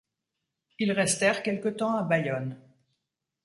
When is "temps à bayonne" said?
1.69-2.57